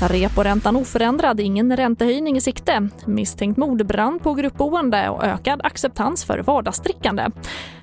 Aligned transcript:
Reporäntan 0.00 0.76
oförändrad, 0.76 1.40
ingen 1.40 1.76
räntehöjning 1.76 2.36
i 2.36 2.40
sikte. 2.40 2.88
Misstänkt 3.06 3.56
mordbrand 3.56 4.22
på 4.22 4.34
gruppboende 4.34 5.08
och 5.08 5.24
ökad 5.24 5.60
acceptans 5.64 6.24
för 6.24 6.38
vardagsdrickande. 6.38 7.26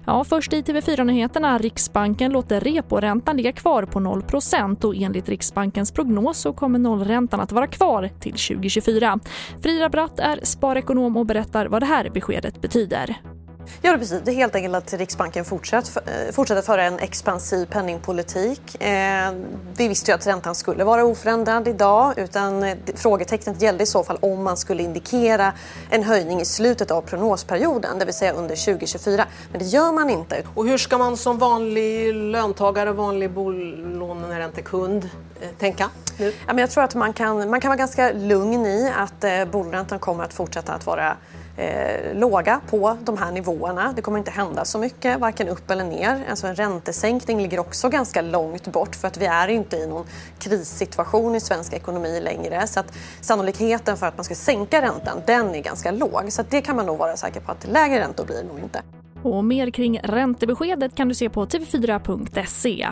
Ja, 0.05 0.23
först 0.23 0.53
i 0.53 0.61
TV4-nyheterna. 0.61 1.57
Riksbanken 1.57 2.31
låter 2.31 2.59
reporäntan 2.59 3.37
ligga 3.37 3.51
kvar 3.51 3.83
på 3.83 3.99
0% 3.99 4.85
och 4.85 4.95
enligt 4.95 5.29
Riksbankens 5.29 5.91
prognos 5.91 6.37
så 6.37 6.53
kommer 6.53 6.79
nollräntan 6.79 7.39
att 7.39 7.51
vara 7.51 7.67
kvar 7.67 8.09
till 8.19 8.33
2024. 8.33 9.19
Frida 9.63 9.89
Bratt 9.89 10.19
är 10.19 10.39
sparekonom 10.43 11.17
och 11.17 11.25
berättar 11.25 11.65
vad 11.65 11.81
det 11.81 11.85
här 11.85 12.09
beskedet 12.09 12.61
betyder. 12.61 13.15
Ja, 13.81 13.91
det 13.91 13.97
betyder 13.97 14.31
helt 14.31 14.55
enkelt 14.55 14.75
att 14.75 14.93
Riksbanken 14.93 15.45
fortsätter, 15.45 16.01
eh, 16.05 16.31
fortsätter 16.31 16.61
föra 16.61 16.83
en 16.83 16.99
expansiv 16.99 17.65
penningpolitik. 17.65 18.81
Eh, 18.81 19.31
vi 19.77 19.87
visste 19.87 20.11
ju 20.11 20.15
att 20.15 20.27
räntan 20.27 20.55
skulle 20.55 20.83
vara 20.83 21.03
oförändrad 21.03 21.67
idag 21.67 22.13
utan 22.17 22.75
frågetecknet 22.95 23.61
gällde 23.61 23.83
i 23.83 23.87
så 23.87 24.03
fall 24.03 24.17
om 24.21 24.43
man 24.43 24.57
skulle 24.57 24.83
indikera 24.83 25.53
en 25.89 26.03
höjning 26.03 26.41
i 26.41 26.45
slutet 26.45 26.91
av 26.91 27.01
prognosperioden, 27.01 27.99
det 27.99 28.05
vill 28.05 28.13
säga 28.13 28.33
under 28.33 28.55
2024. 28.55 29.25
Men 29.51 29.59
det 29.59 29.65
gör 29.65 29.91
man 29.91 30.09
inte. 30.09 30.43
Och 30.55 30.67
hur 30.67 30.77
ska 30.77 30.97
man 30.97 31.17
som 31.17 31.37
vanlig 31.37 32.13
löntagare 32.13 32.89
och 32.89 32.95
vanlig 32.95 33.31
bolåneräntekund 33.31 35.09
eh, 35.41 35.49
tänka? 35.59 35.89
Nu? 36.17 36.25
Ja, 36.25 36.33
men 36.47 36.57
jag 36.57 36.71
tror 36.71 36.83
att 36.83 36.95
man 36.95 37.13
kan, 37.13 37.49
man 37.49 37.61
kan 37.61 37.69
vara 37.69 37.77
ganska 37.77 38.11
lugn 38.11 38.65
i 38.65 38.91
att 38.97 39.23
eh, 39.23 39.45
bolåneräntan 39.45 39.99
kommer 39.99 40.23
att 40.23 40.33
fortsätta 40.33 40.73
att 40.73 40.85
vara 40.85 41.17
eh, 41.57 42.13
låga 42.13 42.61
på 42.69 42.97
de 43.03 43.17
här 43.17 43.31
nivåerna. 43.31 43.93
Det 43.95 44.01
kommer 44.01 44.17
inte 44.17 44.31
hända 44.31 44.65
så 44.65 44.79
mycket, 44.79 45.19
varken 45.19 45.47
upp 45.47 45.71
eller 45.71 45.83
ner. 45.83 46.25
Alltså 46.29 46.47
en 46.47 46.55
räntesänkning 46.55 47.41
ligger 47.41 47.59
också 47.59 47.89
ganska 47.89 48.21
långt 48.21 48.67
bort 48.67 48.95
för 48.95 49.07
att 49.07 49.17
vi 49.17 49.25
är 49.25 49.47
inte 49.47 49.77
i 49.77 49.87
någon 49.87 50.05
krissituation 50.39 51.35
i 51.35 51.39
svensk 51.39 51.73
ekonomi 51.73 52.19
längre. 52.21 52.67
Så 52.67 52.79
att 52.79 52.93
sannolikheten 53.21 53.97
för 53.97 54.07
att 54.07 54.17
man 54.17 54.23
ska 54.23 54.35
sänka 54.35 54.81
räntan, 54.81 55.21
den 55.25 55.55
är 55.55 55.61
ganska 55.61 55.91
låg. 55.91 56.25
Så 56.29 56.43
det 56.49 56.61
kan 56.61 56.75
man 56.75 56.85
nog 56.85 56.97
vara 56.97 57.17
säker 57.17 57.39
på 57.39 57.51
att 57.51 57.67
lägre 57.67 57.99
räntor 57.99 58.25
blir 58.25 58.37
det 58.37 58.47
nog 58.47 58.59
inte. 58.59 58.81
Och 59.23 59.43
mer 59.43 59.71
kring 59.71 59.99
räntebeskedet 60.03 60.95
kan 60.95 61.07
du 61.07 61.15
se 61.15 61.29
på 61.29 61.45
tv4.se. 61.45 62.87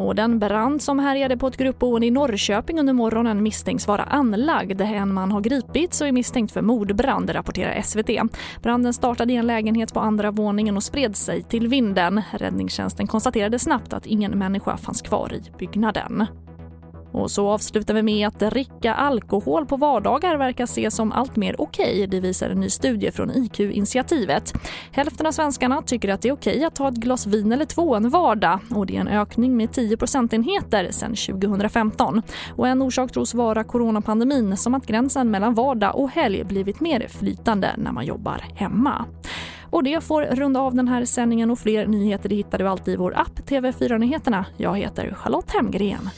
Och 0.00 0.14
den 0.14 0.38
brand 0.38 0.82
som 0.82 0.98
härjade 0.98 1.36
på 1.36 1.46
ett 1.46 1.56
gruppboende 1.56 2.06
i 2.06 2.10
Norrköping 2.10 2.80
under 2.80 2.92
morgonen 2.92 3.42
misstänks 3.42 3.86
vara 3.86 4.02
anlagd. 4.02 4.80
En 4.80 5.14
man 5.14 5.32
har 5.32 5.40
gripits 5.40 6.00
och 6.00 6.08
är 6.08 6.12
misstänkt 6.12 6.52
för 6.52 6.62
mordbrand, 6.62 7.34
rapporterar 7.34 7.82
SVT. 7.82 8.32
Branden 8.62 8.94
startade 8.94 9.32
i 9.32 9.36
en 9.36 9.46
lägenhet 9.46 9.94
på 9.94 10.00
andra 10.00 10.30
våningen 10.30 10.76
och 10.76 10.82
spred 10.82 11.16
sig 11.16 11.42
till 11.42 11.68
vinden. 11.68 12.22
Räddningstjänsten 12.32 13.06
konstaterade 13.06 13.58
snabbt 13.58 13.92
att 13.92 14.06
ingen 14.06 14.38
människa 14.38 14.76
fanns 14.76 15.02
kvar 15.02 15.32
i 15.34 15.42
byggnaden. 15.58 16.26
Och 17.12 17.30
så 17.30 17.48
avslutar 17.48 17.94
vi 17.94 18.02
med 18.02 18.28
att 18.28 18.38
dricka 18.40 18.94
alkohol 18.94 19.66
på 19.66 19.76
vardagar 19.76 20.36
verkar 20.36 20.64
ses 20.64 20.96
som 20.96 21.12
allt 21.12 21.36
mer 21.36 21.60
okej. 21.60 21.92
Okay. 21.92 22.06
Det 22.06 22.20
visar 22.20 22.50
en 22.50 22.60
ny 22.60 22.70
studie 22.70 23.10
från 23.10 23.30
IQ-initiativet. 23.30 24.52
Hälften 24.92 25.26
av 25.26 25.32
svenskarna 25.32 25.82
tycker 25.82 26.08
att 26.08 26.22
det 26.22 26.28
är 26.28 26.32
okej 26.32 26.56
okay 26.56 26.64
att 26.64 26.74
ta 26.74 26.88
ett 26.88 26.94
glas 26.94 27.26
vin 27.26 27.52
eller 27.52 27.64
två 27.64 27.94
en 27.94 28.08
vardag. 28.08 28.58
Och 28.74 28.86
det 28.86 28.96
är 28.96 29.00
en 29.00 29.08
ökning 29.08 29.56
med 29.56 29.72
10 29.72 29.96
procentenheter 29.96 30.90
sedan 30.90 31.14
2015. 31.40 32.22
Och 32.56 32.68
en 32.68 32.82
orsak 32.82 33.12
tros 33.12 33.34
vara 33.34 33.64
coronapandemin 33.64 34.56
som 34.56 34.74
att 34.74 34.86
gränsen 34.86 35.30
mellan 35.30 35.54
vardag 35.54 35.96
och 35.96 36.10
helg 36.10 36.44
blivit 36.44 36.80
mer 36.80 37.06
flytande 37.08 37.74
när 37.76 37.92
man 37.92 38.06
jobbar 38.06 38.44
hemma. 38.54 39.04
Och 39.70 39.84
det 39.84 40.04
får 40.04 40.22
runda 40.22 40.60
av 40.60 40.74
den 40.74 40.88
här 40.88 41.04
sändningen 41.04 41.50
och 41.50 41.58
fler 41.58 41.86
nyheter 41.86 42.28
det 42.28 42.34
hittar 42.34 42.58
du 42.58 42.68
alltid 42.68 42.94
i 42.94 42.96
vår 42.96 43.18
app 43.18 43.38
TV4 43.38 43.98
Nyheterna. 43.98 44.44
Jag 44.56 44.78
heter 44.78 45.14
Charlotte 45.14 45.50
Hemgren. 45.50 46.10